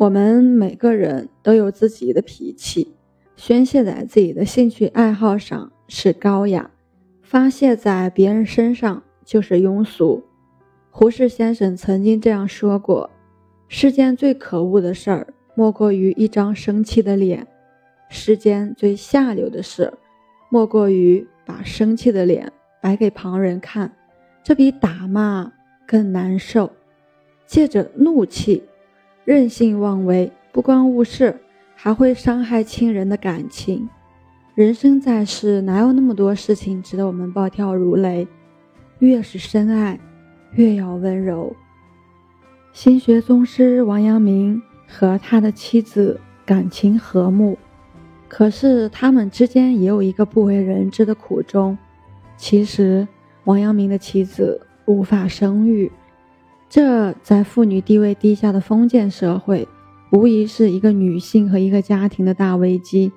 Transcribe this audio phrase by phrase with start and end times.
[0.00, 2.94] 我们每个人都有自己的脾气，
[3.36, 6.70] 宣泄在自己的兴趣爱好上是高雅，
[7.20, 10.24] 发泄在别人身上就是庸俗。
[10.90, 13.10] 胡适先生曾经这样说过
[13.68, 17.44] ：“世间最可恶的事儿，莫过于一张生气的脸；
[18.08, 19.92] 世间最下流的事，
[20.48, 23.94] 莫过于把生气的脸摆给旁人看，
[24.42, 25.52] 这比打骂
[25.86, 26.72] 更难受。
[27.44, 28.62] 借着怒气。”
[29.30, 31.38] 任性妄为、不关误事，
[31.76, 33.88] 还会伤害亲人的感情。
[34.56, 38.26] 人生在世，哪有那么多事情值得我们暴跳如雷？
[38.98, 40.00] 越是深爱，
[40.54, 41.54] 越要温柔。
[42.72, 47.56] 心学宗师王阳明和他的妻子感情和睦，
[48.26, 51.78] 可是他们之间也有一个不为人知的苦衷。
[52.36, 53.06] 其实，
[53.44, 55.88] 王阳明的妻子无法生育。
[56.70, 59.66] 这在妇女地位低下的封建社会，
[60.12, 63.10] 无疑是一个女性和一个家庭的大危机。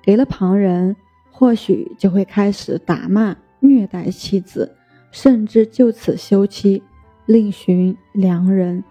[0.00, 0.94] 给了旁人，
[1.32, 4.76] 或许就会开始打骂、虐待妻子，
[5.10, 6.84] 甚至就此休妻，
[7.26, 8.84] 另寻良人。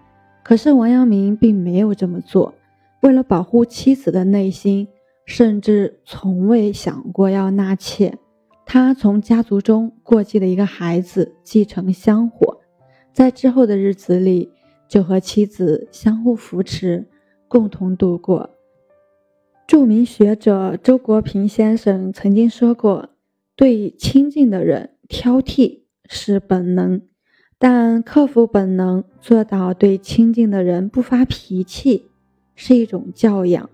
[0.44, 2.54] 可是王阳明并没有这么做，
[3.02, 4.90] 为了保护妻子的内心，
[5.26, 8.18] 甚至从未想过要纳妾。
[8.66, 12.59] 他从家族中过继了一个孩子，继承香火。
[13.12, 14.50] 在之后的日子里，
[14.88, 17.06] 就和妻子相互扶持，
[17.48, 18.50] 共同度过。
[19.68, 23.10] 著名学者周国平先生曾经说过
[23.56, 27.02] ：“对亲近的人挑剔是本能，
[27.60, 32.08] 但克服本能，做到对亲近的人不发脾气，
[32.56, 33.70] 是一种教养。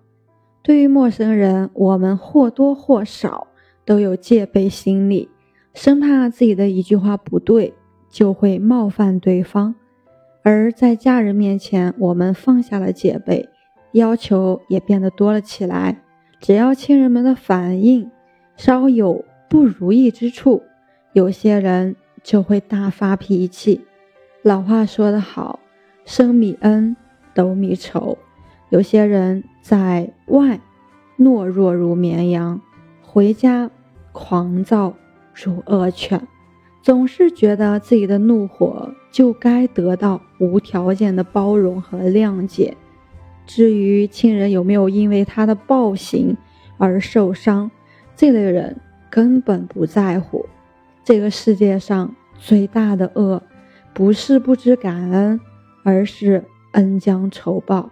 [0.62, 3.48] 对于陌生人，我们或多或少
[3.86, 5.30] 都有戒备心理，
[5.74, 7.74] 生怕自己的一句话不对。”
[8.16, 9.76] 就会冒犯对方，
[10.42, 13.50] 而在家人面前，我们放下了戒备，
[13.92, 16.02] 要求也变得多了起来。
[16.40, 18.10] 只要亲人们的反应
[18.56, 20.64] 稍有不如意之处，
[21.12, 23.82] 有些人就会大发脾气。
[24.44, 25.60] 老话说得好
[26.08, 26.96] ，“升米恩，
[27.34, 28.18] 斗米仇”。
[28.72, 30.62] 有些人在外
[31.20, 32.62] 懦弱如绵羊，
[33.02, 33.70] 回家
[34.14, 34.94] 狂躁
[35.34, 36.26] 如恶犬。
[36.86, 42.78] 总是觉得自己的怒火就该得到无条件的包容和谅解，
[43.48, 46.38] 至于亲人有没有因为他的暴行
[46.78, 47.72] 而受伤，
[48.16, 48.80] 这类人
[49.10, 50.46] 根本不在乎。
[51.04, 53.42] 这个世界上最大的恶，
[53.92, 55.42] 不是不知感恩，
[55.84, 57.90] 而是恩将仇报。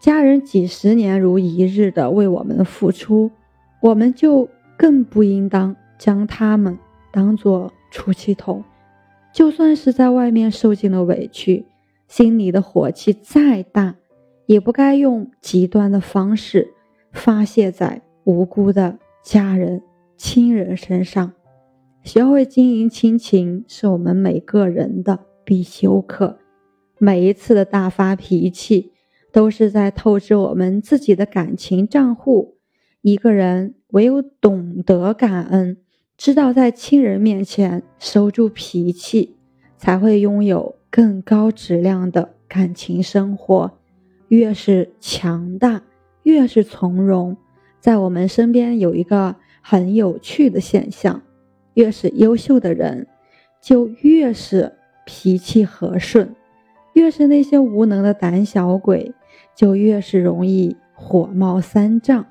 [0.00, 3.30] 家人几十年如一日的为我们付出，
[3.80, 6.76] 我们就更不应当将他们
[7.12, 7.72] 当做。
[7.92, 8.64] 出气筒，
[9.32, 11.66] 就算是在外面受尽了委屈，
[12.08, 13.94] 心里的火气再大，
[14.46, 16.72] 也不该用极端的方式
[17.12, 19.82] 发泄在无辜的家人、
[20.16, 21.32] 亲人身上。
[22.02, 26.38] 学会经营亲情，是我们每个人的必修课。
[26.98, 28.92] 每一次的大发脾气，
[29.32, 32.56] 都是在透支我们自己的感情账户。
[33.02, 35.76] 一个人唯有懂得感恩。
[36.22, 39.34] 知道在亲人面前收住脾气，
[39.76, 43.72] 才会拥有更高质量的感情生活。
[44.28, 45.82] 越是强大，
[46.22, 47.36] 越是从容。
[47.80, 51.20] 在我们身边有一个很有趣的现象：
[51.74, 53.08] 越是优秀的人，
[53.60, 54.74] 就越是
[55.04, 56.28] 脾气和顺；
[56.92, 59.12] 越是那些无能的胆小鬼，
[59.56, 62.24] 就越是容易火冒三丈。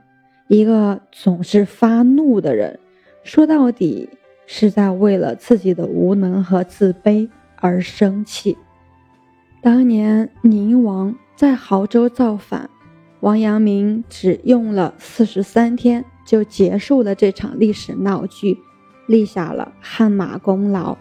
[0.47, 2.79] 一个总是发怒的人。
[3.23, 4.09] 说到底，
[4.45, 8.57] 是在为了自己的无能和自卑而生气。
[9.61, 12.69] 当年宁王在亳州造反，
[13.19, 18.57] 王阳明只用了四十三天就结束了这场历史闹剧，
[19.07, 20.97] 立下了汗马功劳。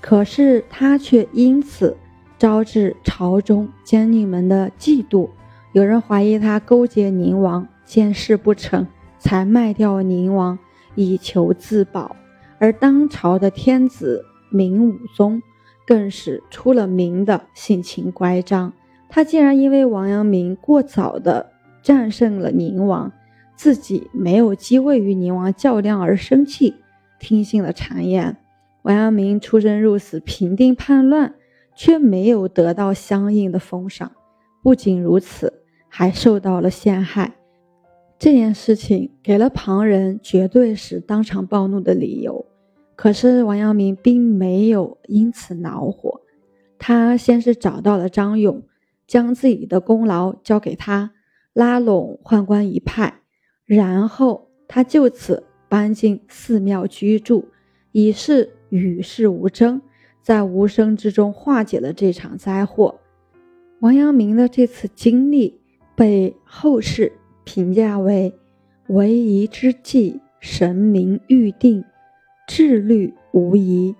[0.00, 1.96] 可是他却因此
[2.36, 5.28] 招致朝中奸佞们的嫉妒，
[5.72, 8.86] 有人怀疑他勾结宁王，见事不成，
[9.18, 10.58] 才卖掉宁王。
[10.94, 12.16] 以求自保，
[12.58, 15.42] 而当朝的天子明武宗
[15.86, 18.72] 更是出了名的性情乖张。
[19.08, 21.50] 他竟然因为王阳明过早的
[21.82, 23.12] 战胜了宁王，
[23.56, 26.76] 自己没有机会与宁王较量而生气，
[27.18, 28.36] 听信了谗言。
[28.82, 31.34] 王阳明出生入死，平定叛乱，
[31.74, 34.12] 却没有得到相应的封赏。
[34.62, 37.39] 不仅如此，还受到了陷害。
[38.20, 42.44] 这件事情给了旁人绝对是当场暴怒的理由，
[42.94, 46.20] 可是王阳明并没有因此恼火。
[46.78, 48.62] 他先是找到了张勇，
[49.06, 51.12] 将自己的功劳交给他，
[51.54, 53.22] 拉拢宦官一派，
[53.64, 57.48] 然后他就此搬进寺庙居住，
[57.90, 59.80] 以示与世无争，
[60.20, 63.00] 在无声之中化解了这场灾祸。
[63.78, 65.58] 王阳明的这次经历
[65.96, 67.14] 被后世
[67.44, 68.34] 评价为
[68.88, 71.84] 为宜之计，神明预定，
[72.46, 73.94] 志虑无疑。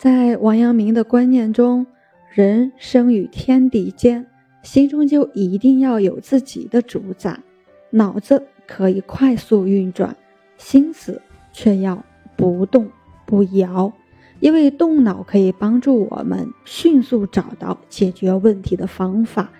[0.00, 1.86] 在王阳明的观念中，
[2.32, 4.26] 人生于天地间。
[4.62, 7.40] 心中就一定要有自己的主宰，
[7.88, 10.14] 脑子可以快速运转，
[10.58, 12.04] 心思却要
[12.36, 12.90] 不动
[13.24, 13.90] 不摇，
[14.38, 19.50] 因为动脑可以帮助我们迅速找到解决问题的方法，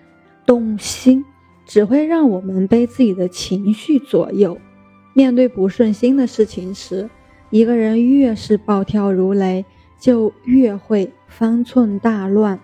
[0.44, 1.24] 动心
[1.70, 4.58] 只会让我们被自己的情绪左右。
[5.14, 7.08] 面对不顺心的事情时，
[7.50, 9.64] 一个人越是暴跳如雷，
[9.96, 12.58] 就越会方寸大乱，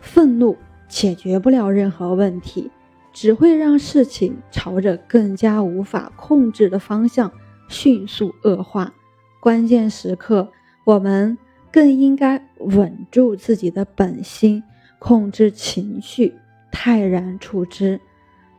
[0.00, 0.56] 愤怒。
[0.88, 2.70] 解决不了任何问题，
[3.12, 7.30] 只会让事情朝着更加无法控制的方向
[7.68, 8.94] 迅速恶化。
[9.38, 10.50] 关键时刻，
[10.84, 11.36] 我们
[11.70, 14.62] 更应该稳住自己的本心，
[14.98, 16.32] 控制情绪，
[16.72, 18.00] 泰然处之。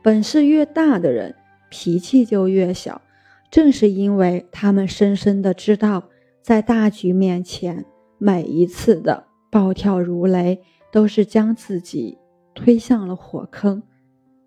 [0.02, 1.34] 本事越大的人，
[1.68, 3.02] 脾气就越小，
[3.50, 6.04] 正是因为他们深深的知道，
[6.42, 7.84] 在大局面前，
[8.18, 10.62] 每一次的暴跳如雷。
[10.90, 12.16] 都是将自己
[12.54, 13.82] 推向了火坑。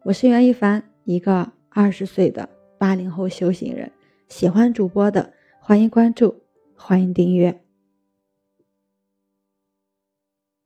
[0.06, 2.50] 我是袁一凡，一个二十岁的
[2.80, 3.92] 八零后修行人。
[4.28, 6.42] 喜欢主播的，欢迎关注，
[6.76, 7.62] 欢迎订阅。